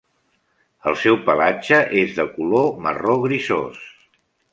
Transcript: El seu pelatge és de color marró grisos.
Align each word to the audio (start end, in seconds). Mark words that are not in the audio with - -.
El 0.91 0.95
seu 1.01 1.17
pelatge 1.27 1.79
és 2.03 2.15
de 2.21 2.25
color 2.39 2.65
marró 2.87 3.15
grisos. 3.27 3.79